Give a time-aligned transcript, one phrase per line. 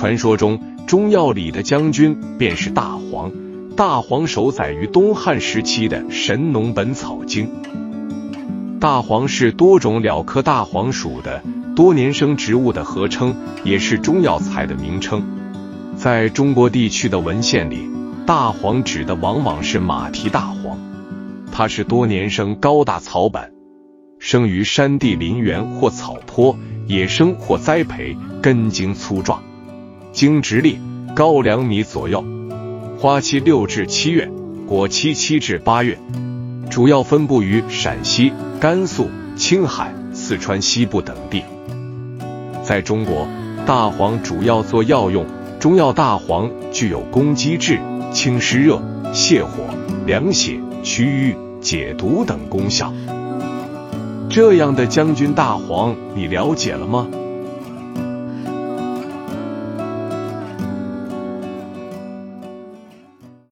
[0.00, 3.30] 传说中，中药里的将军便是大黄。
[3.76, 7.46] 大黄首载于东汉时期的《神农本草经》。
[8.80, 11.42] 大黄是多种蓼科大黄属的
[11.76, 15.22] 多年生植物的合称，也是中药材的名称。
[15.96, 17.86] 在中国地区的文献里，
[18.24, 20.78] 大黄指的往往是马蹄大黄。
[21.52, 23.52] 它是多年生高大草本，
[24.18, 26.56] 生于山地林园或草坡，
[26.86, 29.42] 野生或栽培，根茎粗壮，
[30.20, 30.78] 茎直立，
[31.16, 32.22] 高两米左右。
[32.98, 34.30] 花期六至七月，
[34.66, 35.98] 果期七至八月，
[36.68, 38.30] 主要分布于陕西、
[38.60, 41.42] 甘肃、青海、四川西部等地。
[42.62, 43.26] 在中国，
[43.64, 45.24] 大黄主要做药用，
[45.58, 47.80] 中药大黄具有攻积滞、
[48.12, 48.78] 清湿热、
[49.14, 49.48] 泻火、
[50.04, 52.92] 凉血、祛瘀、解毒等功效。
[54.28, 57.08] 这样的将军大黄，你了解了吗？